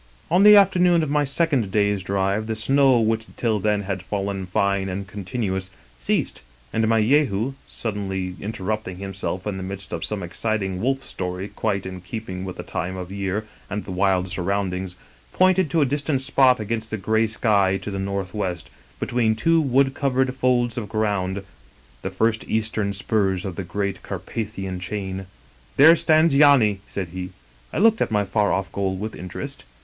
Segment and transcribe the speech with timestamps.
[0.31, 4.47] "On the afternoon of my second day's drive, the snow, which till then had fallen
[4.47, 6.41] fine and continuous, ceased,
[6.73, 11.85] and my Jehu, suddenly interrupting himself in the midst of some exciting wolf story quite
[11.85, 14.95] in keeping with the time of year and the wild surroundings,
[15.33, 18.03] pointed to a distant spot 117 English Mystery Stories against the gray sky to the
[18.03, 21.43] northwest, between two wood covered folds of ground—
[22.01, 25.27] the first eastern spurs of the great Carpathian chain.
[25.77, 27.29] "'There stands Yany/ said he.
[27.71, 29.63] I looked at my far off goal with interest.